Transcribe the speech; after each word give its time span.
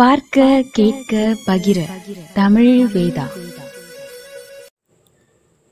பார்க்க 0.00 0.64
கேட்க 0.72 1.16
பகிர. 1.46 1.80
தமிழ் 2.34 2.86
வேதா. 2.94 3.22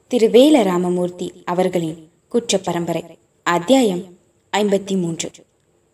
திரு 0.08 0.29
வேல 0.29 0.62
ராமமூர்த்தி 0.62 1.32
அவர்களின் 1.45 2.08
குற்ற 2.29 2.59
பரம்பரை 2.59 3.04
அத்தியாயம் 3.43 4.02
ஐம்பத்தி 4.56 5.00
மூன்று 5.00 5.30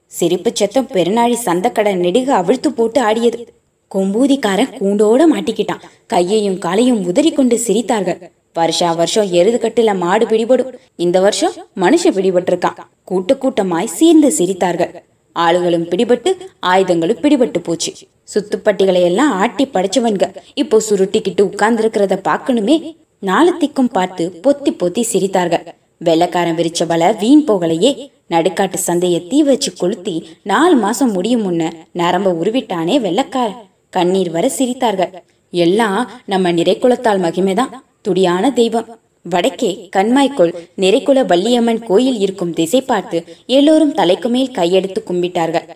சிரிப்பு 0.07 0.51
சத்தம் 0.55 0.89
பெருநாழி 0.89 1.37
சந்தக்கடை 1.45 1.95
நெடுக 1.95 2.35
அவிழ்த்து 2.35 2.73
போட்டு 2.73 3.01
ஆடியது. 3.01 3.55
கொம்பூதிக்காரன் 3.95 4.75
கூண்டோட 4.81 5.23
மாட்டிக்கிட்டான். 5.35 5.83
கையையும் 6.07 6.59
காலையும் 6.59 7.07
உதறி 7.07 7.33
கொண்டு 7.33 7.61
சிரித்தார்கள். 7.67 8.31
வருஷா 8.55 8.93
வருஷம் 8.93 9.33
எருது 9.33 9.69
கட்டுல 9.69 9.97
மாடு 9.97 10.27
பிடிபடும். 10.27 10.75
இந்த 10.97 11.21
வருஷம் 11.21 11.53
மனுஷ 11.77 12.05
பிடிபட்டிருக்கான். 12.05 12.79
கூட்ட 13.05 13.39
கூட்டமாய் 13.41 13.85
சீர்ந்து 13.85 14.33
சிரித்தார்கள். 14.39 15.03
ஆளுகளும் 15.39 15.89
பிடிபட்டு 15.93 16.33
ஆயுதங்களும் 16.61 17.17
பிடிபட்டு 17.17 17.59
போச்சு. 17.59 17.93
சுத்துப்பட்டிகளை 18.35 19.03
எல்லாம் 19.03 19.33
ஆட்டி 19.33 19.67
படைச்சவன்க. 19.67 20.35
இப்போ 20.55 20.83
சுருட்டிக்கிட்டு 20.91 21.43
உட்கார்ந்துருக்கிறத 21.43 22.19
பார்க்கணுமே. 22.29 22.97
நாளத்திக்கும் 23.19 23.91
பார்த்து 23.93 24.41
பொத்தி 24.43 24.71
பொத்தி 24.71 25.03
சிரித்தார்கள். 25.13 25.67
வெள்ளக்காரன் 26.05 26.57
விரிச்ச 26.61 26.87
வலை 26.87 27.13
வீண் 27.13 27.45
போகலையே. 27.49 28.11
நடுக்காட்டு 28.31 28.79
சந்தைய 28.87 29.27
தீ 29.27 29.43
வச்சு 29.43 29.73
கொளுத்தி 29.73 30.29
நாலு 30.43 30.77
மாசம் 30.77 31.13
முடியும் 31.13 31.45
முன்ன 31.45 31.73
நரம்ப 31.93 32.33
உருவிட்டானே 32.33 32.99
வெள்ளக்காரன். 33.07 33.57
கண்ணீர் 33.91 34.31
வர 34.31 34.51
சிரித்தார்கள். 34.59 35.13
எல்லாம் 35.51 36.11
நம்ம 36.25 36.53
நிறைக்குளத்தால் 36.53 37.23
மகிமைதான். 37.27 37.73
துடியான 38.03 38.53
தெய்வம். 38.53 38.99
வடக்கே 39.33 39.71
கண்மாய்க்குள் 39.95 40.51
நிறைக்குல 40.83 41.19
வள்ளியம்மன் 41.31 41.81
கோயில் 41.89 42.19
இருக்கும் 42.25 42.53
திசை 42.59 42.81
பார்த்து 42.81 43.19
எல்லோரும் 43.59 43.95
தலைக்கு 44.01 44.29
மேல் 44.35 44.51
கையெடுத்து 44.59 45.01
கும்பிட்டார்கள். 45.11 45.67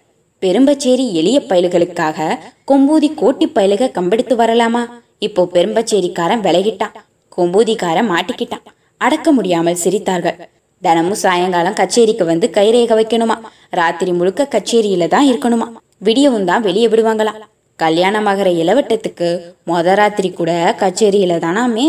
பெரும்பச்சேரி 0.43 1.05
எளிய 1.21 1.39
பயல்களுக்காக 1.51 2.37
கொம்பூதி 2.71 3.09
கோட்டி 3.21 3.47
பயலுக 3.57 3.89
கம்பெடுத்து 3.97 4.35
வரலாமா? 4.43 4.83
இப்போ 5.27 5.43
பெரும்பச்சேரிக்காரன் 5.55 6.45
விலகிட்டான். 6.47 6.95
கொம்பூதிக்காரன் 7.37 8.11
மாட்டிக்கிட்டான். 8.13 8.67
அடக்க 9.01 9.33
முடியாமல் 9.33 9.81
சிரித்தார்கள். 9.85 10.39
தினமும் 10.83 11.21
சாயங்காலம் 11.23 11.79
கச்சேரிக்கு 11.81 12.25
வந்து 12.33 12.47
கைரேக 12.59 12.93
வைக்கணுமா? 13.01 13.37
ராத்திரி 13.81 14.13
முழுக்க 14.19 14.49
கச்சேரியில 14.55 15.09
தான் 15.15 15.29
இருக்கணுமா? 15.31 15.69
விடியவும் 16.09 16.49
தான் 16.51 16.67
வெளியே 16.69 16.89
விடுவாங்களாம் 16.93 17.41
கல்யாணமாகிற 17.79 18.49
இளவட்டத்துக்கு 18.63 19.29
மொத 19.71 19.95
ராத்திரி 20.01 20.31
கூட 20.33 20.53
கச்சேரியில 20.85 21.35
தானாமே? 21.47 21.89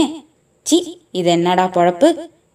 சி 0.65 0.77
இது 1.13 1.29
என்னடா 1.29 1.65
பொழப்பு? 1.75 2.07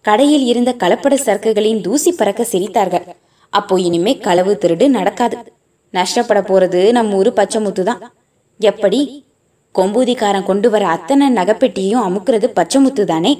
கடையில் 0.05 0.45
இருந்த 0.51 0.71
கலப்பட 0.83 1.13
சரக்குகளின் 1.25 1.81
தூசி 1.81 2.11
பறக்க 2.11 2.41
சிரித்தார்கள். 2.51 3.05
அப்போ 3.53 3.75
இனிமே 3.87 4.13
களவு 4.25 4.53
திருடு 4.61 4.85
நடக்காது. 4.97 5.37
நஷ்டப்பட 5.93 6.39
போறது 6.49 6.81
நம்ம 6.97 7.15
ஊரு 7.15 7.31
பச்சைமுத்து 7.39 7.83
தான் 7.83 8.01
எப்படி? 8.59 8.99
கொம்பூதிக்காரன் 9.75 10.47
கொண்டு 10.49 10.67
வர 10.73 10.83
அத்தனை 10.87 11.25
நகைப்பெட்டியும் 11.37 12.05
அமுக்குறது 12.07 12.47
பச்சைமுத்து 12.59 13.03
தானே 13.11 13.31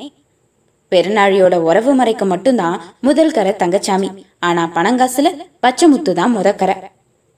பெருநாழியோட 0.92 1.56
உறவு 1.68 1.92
மறைக்க 2.00 2.24
மட்டும்தான் 2.26 2.82
முதல் 3.08 3.34
கரை 3.38 3.54
தங்கச்சாமி. 3.62 4.10
ஆனா 4.48 4.64
பணங்காசுல 4.76 5.32
பச்சைமுத்து 5.66 6.12
தான் 6.14 6.36
முதக்கரை 6.38 6.76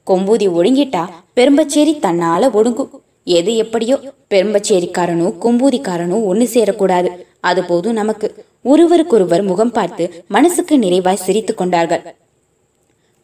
கொம்பூதி 0.08 0.48
ஒழுங்கிட்டா 0.58 1.04
பெரும்பச்சேரி 1.38 1.94
தன்னால 2.06 2.50
ஒடுங்கும். 2.60 2.92
எது 3.38 3.52
எப்படியோ 3.64 3.96
பெரும்பச்சேரிக்காரனும் 4.34 5.38
கொம்பூதிக்காரனும் 5.44 6.26
ஒன்னு 6.32 6.46
சேரக்கூடாது. 6.56 7.10
அது 7.50 7.62
போதும் 7.72 8.00
நமக்கு 8.02 8.28
ஒருவருக்கொருவர் 8.72 9.44
முகம் 9.50 9.76
பார்த்து 9.78 10.06
மனசுக்கு 10.36 10.76
நிறைவாய் 10.86 11.26
சிரித்து 11.26 11.54
கொண்டார்கள். 11.60 12.04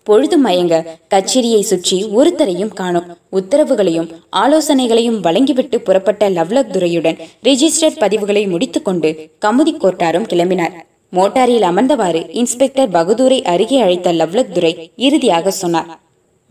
பொழுது 0.08 0.38
மயங்க 0.46 0.76
கச்சேரியை 1.14 1.60
சுற்றி 1.70 1.98
ஒருத்தரையும் 2.18 2.74
காணும். 2.80 3.06
உத்தரவுகளையும் 3.40 4.10
ஆலோசனைகளையும் 4.42 5.20
வழங்கிவிட்டு 5.26 5.78
புறப்பட்ட 5.88 6.30
லவ்லக் 6.38 6.74
துரையுடன் 6.76 7.20
ரிஜிஸ்டர் 7.48 8.00
பதிவுகளை 8.04 8.44
முடித்துக்கொண்டு 8.54 9.12
கமுதி 9.46 9.74
கோட்டாரும் 9.84 10.30
கிளம்பினார். 10.32 10.76
மோட்டாரில் 11.14 11.66
அமர்ந்தவாறு 11.70 12.22
இன்ஸ்பெக்டர் 12.42 12.94
பகதூரை 12.98 13.40
அருகே 13.54 13.80
அழைத்த 13.86 14.14
லவ்லக் 14.20 14.54
துரை 14.56 14.74
இறுதியாக 15.08 15.52
சொன்னார். 15.62 15.90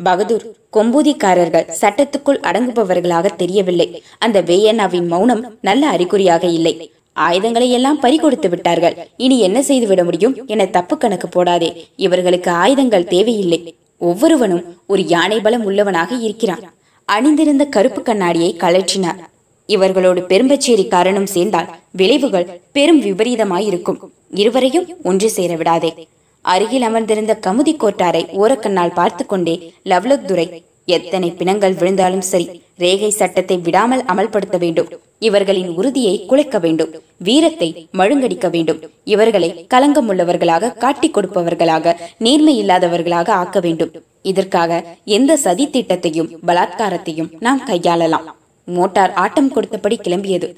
பகதூர் 0.01 0.45
கொம்பூதிக்காரர்கள் 0.77 1.71
சட்டத்துக்குள் 1.81 2.43
அடங்குபவர்களாக 2.49 3.35
தெரியவில்லை. 3.43 3.89
அந்த 4.25 4.39
வேயண்ணாவின் 4.51 5.09
மௌனம் 5.13 5.43
நல்ல 5.69 5.83
அறிகுறியாக 5.97 6.45
இல்லை. 6.59 6.75
ஆயுதங்களை 7.13 7.71
எல்லாம் 7.71 8.01
பறிகொடுத்து 8.01 8.49
விட்டார்கள். 8.49 9.09
இனி 9.17 9.41
என்ன 9.41 9.63
செய்து 9.63 9.87
விட 9.87 10.05
முடியும்? 10.05 10.47
என 10.47 10.67
தப்பு 10.67 10.99
கணக்கு 10.99 11.29
போடாதே. 11.29 11.85
இவர்களுக்கு 11.97 12.51
ஆயுதங்கள் 12.51 13.05
தேவையில்லை. 13.05 13.75
ஒவ்வொருவனும் 13.99 14.77
ஒரு 14.87 15.07
யானை 15.07 15.41
பலம் 15.41 15.65
உள்ளவனாக 15.65 16.15
இருக்கிறான். 16.15 16.73
அணிந்திருந்த 17.05 17.65
கருப்பு 17.65 18.03
கண்ணாடியை 18.03 18.57
கழற்றினார். 18.59 19.21
இவர்களோடு 19.67 20.21
பெரும்பச்சேரி 20.29 20.89
காரணம் 20.89 21.27
சேர்ந்தால் 21.27 21.69
விளைவுகள் 21.91 22.61
பெரும் 22.73 23.03
விபரீதமாயிருக்கும். 23.03 23.99
இருவரையும் 24.31 24.87
ஒன்று 25.05 25.31
சேர 25.31 25.57
விடாதே. 25.57 26.09
அருகில் 26.41 26.83
அமர்ந்திருந்த 26.83 27.39
கமுதி 27.47 27.73
கோட்டாரை 27.73 28.23
ஓரக்கண்ணால் 28.43 28.95
பார்த்து 28.95 29.27
கொண்டே 29.27 29.73
லவ்லக் 29.85 30.25
துரை 30.25 30.65
எத்தனை 30.85 31.31
பிணங்கள் 31.31 31.73
விழுந்தாலும் 31.73 32.21
சரி 32.21 32.63
ரேகை 32.85 33.11
சட்டத்தை 33.21 33.57
விடாமல் 33.67 34.05
அமல்படுத்த 34.13 34.59
வேண்டும். 34.65 34.89
இவர்களின் 35.29 35.71
உறுதியை 35.79 36.15
குலைக்க 36.31 36.57
வேண்டும். 36.65 36.93
வீரத்தை 37.29 37.69
மழுங்கடிக்க 37.99 38.47
வேண்டும். 38.55 38.81
இவர்களை 39.15 39.51
கலங்கம் 39.75 40.09
உள்ளவர்களாக 40.13 40.73
காட்டிக் 40.85 41.15
கொடுப்பவர்களாக 41.17 41.95
நேர்மை 42.27 42.55
இல்லாதவர்களாக 42.63 43.31
ஆக்க 43.43 43.61
வேண்டும். 43.61 43.93
இதற்காக 44.31 44.83
எந்த 45.19 45.33
சதி 45.45 45.67
திட்டத்தையும் 45.69 46.33
பலாத்காரத்தையும் 46.49 47.31
நாம் 47.47 47.63
கையாளலாம். 47.71 48.29
மோட்டார் 48.69 49.15
ஆட்டம் 49.23 49.55
கொடுத்தபடி 49.55 49.97
கிளம்பியது. 50.03 50.49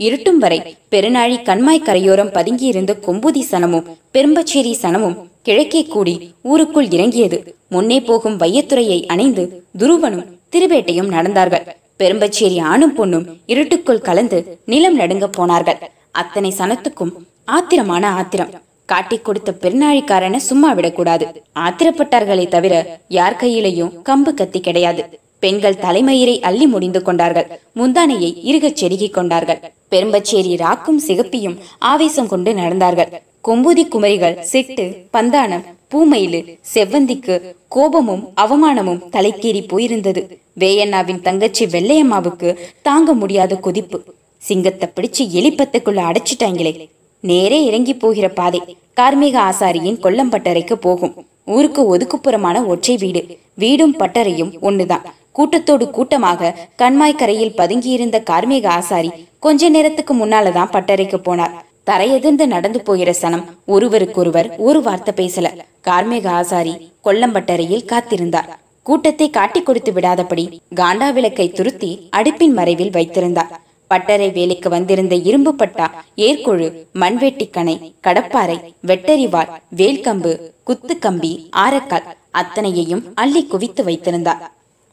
இருட்டும் 0.00 0.40
வரை 0.42 0.58
பெருநாழி 0.92 1.36
கண்மாய் 1.46 1.86
கரையோரம் 1.86 2.34
பதுங்கியிருந்த 2.36 2.92
கொம்புதி 3.06 3.42
சனமும் 3.50 3.86
பெரும்பச்சேரி 4.14 4.74
சனமும் 4.82 5.16
கிழக்கே 5.46 5.82
கூடி 5.94 6.14
ஊருக்குள் 6.50 6.88
இறங்கியது. 6.96 7.38
முன்னே 7.74 7.98
போகும் 8.08 8.36
வையத்துறையை 8.42 8.98
அணைந்து 9.14 9.44
துருவனும் 9.80 10.26
திருவேட்டையும் 10.52 11.12
நடந்தார்கள். 11.16 11.66
பெரும்பச்சேரி 11.98 12.60
ஆணும் 12.60 12.96
பொண்ணும் 12.98 13.26
இருட்டுக்குள் 13.46 14.00
கலந்து 14.00 14.58
நிலம் 14.64 14.94
நடுங்க 14.94 15.28
போனார்கள். 15.28 15.78
அத்தனை 16.10 16.54
சனத்துக்கும் 16.58 17.12
ஆத்திரமான 17.44 18.06
ஆத்திரம். 18.06 18.50
காட்டிக் 18.84 19.24
கொடுத்த 19.24 19.54
பெருநாழிக்காரனை 19.60 20.36
சும்மா 20.36 20.72
விடக்கூடாது. 20.72 21.42
ஆத்திரப்பட்டார்களே 21.54 22.48
தவிர 22.48 23.00
யார் 23.08 23.36
கையிலையும் 23.40 23.92
கம்பு 24.04 24.34
கத்தி 24.34 24.60
கிடையாது. 24.60 25.18
பெண்கள் 25.38 25.74
தலைமயிரை 25.74 26.40
அள்ளி 26.40 26.66
முடிந்து 26.66 27.02
கொண்டார்கள். 27.02 27.60
முந்தானையை 27.76 28.30
இருகச் 28.44 28.76
செருகிக் 28.76 29.14
கொண்டார்கள். 29.14 29.60
பெரும்பச்சேரி 29.90 30.56
ராக்கும் 30.56 31.02
சிகப்பியும் 31.06 31.58
ஆவேசம் 31.78 32.28
கொண்டு 32.28 32.52
நடந்தார்கள். 32.52 33.12
கொம்புதி 33.44 33.82
குமரிகள் 33.88 34.44
செட்டு 34.52 34.84
பந்தானம் 35.12 35.64
பூமயிலு 35.90 36.58
செவ்வந்திக்கு 36.74 37.34
கோபமும் 37.68 38.24
அவமானமும் 38.36 39.02
தலைக்கேறி 39.12 39.60
போயிருந்தது. 39.72 40.22
வேயண்ணாவின் 40.58 41.20
தங்கச்சி 41.20 41.66
வெள்ளையம்மாவுக்கு 41.66 42.56
தாங்க 42.82 43.12
முடியாத 43.12 43.56
கொதிப்பு. 43.56 44.02
சிங்கத்தை 44.38 44.88
பிடிச்சு 44.94 45.22
எலிப்பத்துக்குள்ள 45.38 46.00
அடைச்சிட்டாங்களே. 46.08 46.88
நேரே 47.20 47.64
இறங்கி 47.64 47.94
போகிற 47.94 48.28
பாதை. 48.28 48.60
கார்மேக 49.00 49.36
ஆசாரியின் 49.50 50.02
கொல்லம்பட்டறைக்கு 50.02 50.74
போகும். 50.74 51.26
ஊருக்கு 51.44 51.96
ஒதுக்குப்புறமான 51.96 52.66
ஒற்றை 52.66 52.96
வீடு. 52.96 53.38
வீடும் 53.54 53.96
பட்டறையும் 53.98 54.52
ஒண்ணுதான். 54.62 55.06
கூட்டத்தோடு 55.32 55.90
கூட்டமாக 55.90 56.54
கண்மாய்க்கரையில் 56.78 57.56
பதுங்கியிருந்த 57.56 58.18
கார்மேக 58.30 58.66
ஆசாரி 58.66 59.10
கொஞ்ச 59.38 59.68
நேரத்துக்கு 59.68 60.14
முன்னாலதான் 60.14 60.72
பட்டறைக்கு 60.72 61.18
போனார். 61.24 61.54
தரையெதிர்ந்து 61.88 62.46
நடந்து 62.54 62.80
போகிற 62.80 63.10
சனம் 63.22 63.44
ஒருவருக்கொருவர் 63.74 64.48
ஒரு 64.68 64.80
வார்த்தை 64.86 65.12
பேசல. 65.20 65.46
கார்மேக 65.88 66.26
ஆசாரி 66.40 66.74
கொல்லம்பட்டறையில் 67.04 67.88
காத்திருந்தார். 67.92 68.50
கூட்டத்தை 68.82 69.30
காட்டிக் 69.30 69.66
கொடுத்து 69.66 69.92
விடாதபடி 69.92 70.44
காண்டா 70.80 71.08
விளக்கை 71.12 71.46
துருத்தி 71.50 71.90
அடுப்பின் 72.16 72.54
மறைவில் 72.58 72.90
வைத்திருந்தார். 72.90 73.52
பட்டறை 73.90 74.28
வேலைக்கு 74.32 74.68
வந்திருந்த 74.70 75.14
இரும்பு 75.28 75.54
பட்டா 75.54 75.86
ஏர்கொழு 76.16 76.66
மண்வெட்டிக்கணை 77.02 77.74
கடப்பாறை 78.06 78.56
வெட்டரிவாள் 78.86 79.50
வேல்கம்பு 79.76 80.32
குத்து 80.64 80.94
கம்பி 80.98 81.32
ஆரக்கால் 81.56 82.08
அத்தனையையும் 82.30 83.02
அள்ளி 83.14 83.42
குவித்து 83.46 83.84
வைத்திருந்தார். 83.84 84.42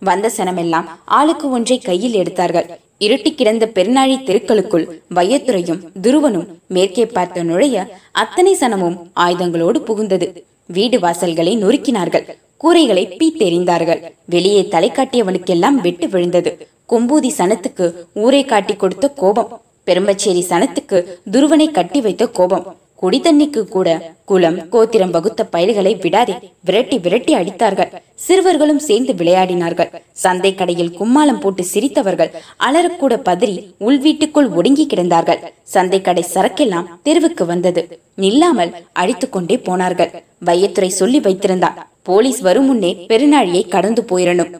வந்த 0.01 0.31
சனமெல்லாம் 0.37 0.87
ஆளுக்கு 1.17 1.49
ஒன்றை 1.49 1.77
கையில் 1.79 2.13
எடுத்தார்கள். 2.13 2.67
இருட்டி 2.99 3.35
கிடந்த 3.35 3.69
பெருநாழி 3.73 4.15
தெருக்களுக்குள் 4.27 4.85
வையத்துறையும் 5.15 5.81
துருவனும் 6.01 6.47
மேற்கே 6.67 7.05
பார்த்து 7.05 7.43
நுழைய 7.43 7.87
அத்தனை 8.11 8.53
சனமும் 8.53 8.97
ஆயுதங்களோடு 9.15 9.79
புகுந்தது. 9.87 10.27
வீடு 10.65 10.99
வாசல்களை 10.99 11.53
நொறுக்கினார்கள். 11.63 12.25
கூரைகளை 12.63 13.03
பீத்தெறிந்தார்கள். 13.19 14.01
வெளியே 14.25 14.67
தலை 14.67 14.91
காட்டியவனுக்கெல்லாம் 14.91 15.77
வெட்டு 15.85 16.09
விழுந்தது. 16.09 16.67
கொம்பூதி 16.89 17.29
சனத்துக்கு 17.37 17.91
ஊரை 18.13 18.45
காட்டி 18.45 18.75
கொடுத்த 18.75 19.09
கோபம். 19.09 19.61
பெரும்பச்சேரி 19.85 20.43
சனத்துக்கு 20.49 21.03
துருவனை 21.31 21.71
கட்டி 21.71 22.01
வைத்த 22.01 22.27
கோபம். 22.27 22.77
குடிதண்ணிக்கு 23.01 23.61
கூட 23.75 23.87
குலம் 24.29 24.57
கோத்திரம் 24.73 25.13
வகுத்த 25.15 25.41
பயல்களை 25.53 25.91
விடாதே. 26.03 26.35
விரட்டி 26.67 26.97
விரட்டி 27.05 27.33
அடித்தார்கள். 27.35 27.91
சிறுவர்களும் 28.25 28.81
சேர்ந்து 28.87 29.13
விளையாடினார்கள். 29.13 29.89
சந்தை 30.23 30.51
கடையில் 30.55 30.93
கும்மாளம் 30.99 31.41
போட்டு 31.43 31.63
சிரித்தவர்கள் 31.73 32.31
அலறக்கூட 32.67 33.15
பதறி 33.27 33.57
உள் 33.87 33.99
வீட்டுக்குள் 34.05 34.49
ஒடுங்கி 34.59 34.85
கிடந்தார்கள். 34.93 35.41
சந்தை 35.73 35.99
கடை 36.01 36.23
சரக்கெல்லாம் 36.35 36.89
தெருவுக்கு 37.07 37.45
வந்தது. 37.45 37.83
நில்லாமல் 38.23 38.71
அடித்துக்கொண்டே 39.03 39.57
போனார்கள். 39.67 40.13
வையத்துறை 40.49 40.91
சொல்லி 41.01 41.21
வைத்திருந்தார் 41.27 41.81
போலீஸ் 42.09 42.41
வரும் 42.47 42.69
முன்னே 42.71 42.93
பெருநாழியை 43.11 43.65
கடந்து 43.75 44.01
போயிடணும் 44.09 44.53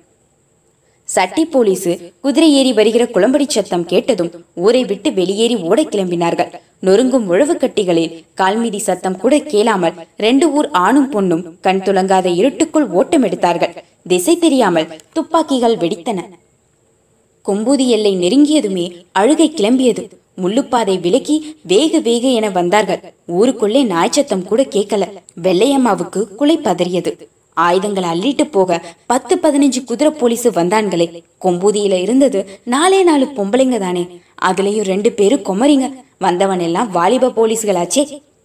சட்டி 1.09 1.43
போலீசு 1.45 1.91
குதிரை 2.25 2.47
ஏறி 2.59 2.71
வருகிற 2.77 3.03
குளம்படி 3.15 3.45
சத்தம் 3.47 3.89
கேட்டதும் 3.91 4.31
ஊரை 4.65 4.81
விட்டு 4.91 5.09
வெளியேறி 5.19 5.55
ஓட 5.69 5.79
கிளம்பினார்கள். 5.81 6.49
நொறுங்கும் 6.85 7.27
உழவு 7.33 7.53
கட்டிகளில் 7.57 8.15
கால்மீதி 8.41 8.79
சத்தம் 8.87 9.17
கூட 9.23 9.33
கேளாமல் 9.51 9.97
ரெண்டு 10.25 10.45
ஊர் 10.51 10.67
ஆணும் 10.85 11.09
பொண்ணும் 11.13 11.43
கண் 11.65 11.81
துலங்காத 11.85 12.27
இருட்டுக்குள் 12.39 12.87
ஓட்டம் 12.99 13.25
எடுத்தார்கள் 13.27 13.75
திசை 14.11 14.35
தெரியாமல் 14.37 14.91
துப்பாக்கிகள் 15.13 15.77
வெடித்தன. 15.83 16.19
கொம்பூதி 17.45 17.85
எல்லை 17.95 18.13
நெருங்கியதுமே 18.17 18.85
அழுகை 19.11 19.47
கிளம்பியது. 19.55 20.03
முள்ளுப்பாதை 20.43 20.95
விலக்கி 20.99 21.35
வேக 21.71 21.99
வேக 22.07 22.27
என 22.37 22.49
வந்தார்கள். 22.49 23.01
ஊருக்குள்ளே 23.37 23.83
நாய்ச்சத்தம் 23.83 24.47
கூட 24.49 24.61
கேட்கல. 24.75 25.03
வெள்ளையம்மாவுக்கு 25.43 26.21
குலை 26.39 26.57
பதறியது. 26.63 27.13
ஆயுதங்களை 27.63 28.09
அள்ளிட்டு 28.13 28.45
போக 28.51 28.81
பத்து 29.05 29.33
பதினஞ்சு 29.43 29.83
குதிரை 29.89 30.11
போலீஸ் 30.11 30.47
வந்தான்களே. 30.47 31.07
கொம்பூதியில 31.45 32.01
இருந்தது 32.01 32.39
நாலே 32.63 33.03
நாலு 33.03 33.25
பொம்பளைங்க 33.25 33.77
தானே. 33.79 34.03
அதுலயும் 34.47 34.89
ரெண்டு 34.91 35.11
பேரும் 35.11 35.45
குமரிங்க. 35.49 35.87
வந்தவன் 36.17 36.59
எல்லாம் 36.59 36.91
வாலிப 36.91 37.31
போலீஸ்களாச்சே. 37.37 38.03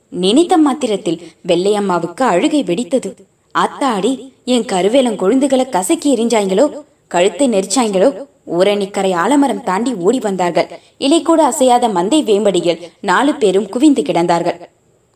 நினைத்த 0.08 0.56
மாத்திரத்தில் 0.58 1.20
வெள்ளையம்மாவுக்கு 1.48 2.22
அழுகை 2.32 2.62
வெடித்தது. 2.62 3.10
அத்தாடி 3.54 4.12
என் 4.44 4.68
கருவேலம் 4.72 5.20
கொழுந்துகளை 5.22 5.68
கசக்கி 5.68 6.08
எரிஞ்சாய்களோ 6.16 6.66
கழுத்தை 7.06 7.46
நெரிச்சாங்களோ 7.50 8.08
ஊரணிக்கரை 8.58 9.12
ஆலமரம் 9.14 9.64
தாண்டி 9.64 9.92
ஓடி 10.06 10.18
வந்தார்கள். 10.18 10.68
இலை 10.98 11.22
கூட 11.22 11.40
அசையாத 11.44 11.88
மந்தை 11.88 12.20
வேம்படியில் 12.30 12.82
நாலு 13.00 13.34
பேரும் 13.34 13.68
குவிந்து 13.68 14.02
கிடந்தார்கள். 14.02 14.58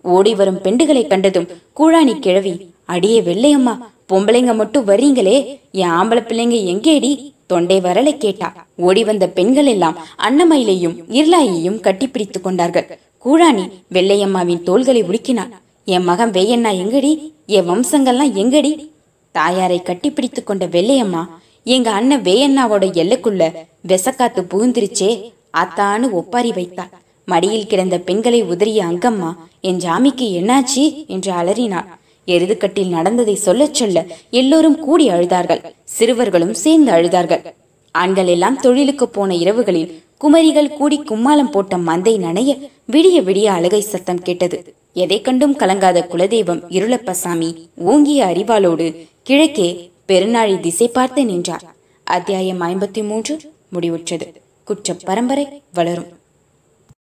ஓடி 0.04 0.34
வரும் 0.34 0.62
பெண்டுகளை 0.64 1.06
கண்டதும் 1.06 1.48
கூழாணி 1.78 2.14
கிழவி 2.18 2.52
அடியே 2.84 3.20
வெள்ளையம்மா 3.20 3.78
பொம்பளைங்க 4.08 4.54
மட்டும் 4.54 4.86
வரீங்களே 4.86 5.60
என் 5.72 5.90
ஆம்பளை 5.90 6.22
பிள்ளைங்க 6.22 6.56
எங்கேடி? 6.72 7.32
தொண்டை 7.46 7.80
வரலை 7.80 8.16
கேட்டா. 8.16 8.66
ஓடி 8.76 9.04
வந்த 9.04 9.28
பெண்கள் 9.28 9.66
எல்லாம் 9.66 9.98
அன்னமயிலையும் 10.18 10.96
இருளாயையும் 11.10 11.80
கட்டிப்பிடித்து 11.80 12.40
கொண்டார்கள். 12.40 12.98
கூழாணி 13.24 13.70
வெள்ளையம்மாவின் 13.92 14.62
தோள்களை 14.62 15.02
உலுக்கினான். 15.02 15.50
என் 15.84 16.04
மகன் 16.04 16.30
வெய்யண்ணா 16.30 16.70
எங்கடி? 16.82 17.32
என் 17.46 17.68
வம்சங்கள்லாம் 17.68 18.32
எங்கடி? 18.34 18.90
தாயாரை 19.32 19.82
கட்டிப்பிடித்து 19.84 20.44
கொண்ட 20.44 20.66
வெள்ளையம்மா 20.66 21.26
எங்க 21.64 21.90
அண்ணன் 21.90 22.22
வேயண்ணாவோட 22.22 22.84
எல்லைக்குள்ள 22.92 23.52
வெசக்காத்து 23.88 24.42
புகுந்திருச்சே 24.50 25.32
அத்தான்னு 25.56 26.10
ஒப்பாரி 26.10 26.52
வைத்தாள். 26.52 26.90
மடியில் 27.24 27.66
கிடந்த 27.66 27.98
பெண்களை 27.98 28.42
உதறிய 28.42 28.84
அங்கம்மா 28.84 29.34
என் 29.60 29.76
ஜாமிக்கு 29.76 30.26
என்னாச்சு? 30.40 31.06
என்று 31.06 31.32
அலறினாள். 31.32 32.02
எருதுக்கட்டில் 32.26 32.88
நடந்ததை 32.88 33.34
சொல்லச் 33.34 33.74
சொல்ல 33.74 34.06
எல்லோரும் 34.30 34.78
கூடி 34.78 35.08
அழுதார்கள். 35.08 35.64
சிறுவர்களும் 35.84 36.54
சேர்ந்து 36.54 36.92
அழுதார்கள். 36.92 37.52
ஆண்கள் 37.92 38.26
எல்லாம் 38.26 38.60
தொழிலுக்கு 38.60 39.08
போன 39.08 39.34
இரவுகளில் 39.34 40.02
குமரிகள் 40.18 40.68
கூடி 40.68 41.00
கும்மாளம் 41.00 41.50
போட்ட 41.50 41.76
மந்தை 41.76 42.18
நனைய 42.18 42.70
விடிய 42.92 43.22
விடிய 43.22 43.44
அழுகை 43.44 43.80
சத்தம் 43.80 44.22
கேட்டது. 44.22 44.74
எதை 44.92 45.20
கண்டும் 45.20 45.56
கலங்காத 45.56 46.06
குலதெய்வம் 46.10 46.62
இருளப்பசாமி 46.68 47.54
ஓங்கிய 47.74 48.24
அறிவாளோடு 48.24 49.06
கிழக்கே 49.22 49.90
பெருநாழி 50.08 50.60
திசை 50.60 50.88
பார்த்து 50.88 51.24
நின்றார். 51.24 51.74
அத்தியாயம் 52.04 52.60
ஐம்பத்தி 52.60 53.06
மூன்று 53.06 53.38
முடிவுற்றது. 53.72 54.32
குற்ற 54.64 54.94
பரம்பரை 55.04 55.62
வளரும். 55.74 56.22